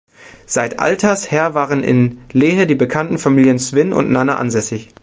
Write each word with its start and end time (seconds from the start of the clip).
Seit 0.47 0.79
alters 0.79 1.29
her 1.29 1.53
waren 1.53 1.83
in 1.83 2.21
Lehe 2.31 2.65
die 2.65 2.73
bekannten 2.73 3.19
Familien 3.19 3.59
Swyn 3.59 3.93
und 3.93 4.09
Nanne 4.09 4.37
ansässig. 4.37 4.89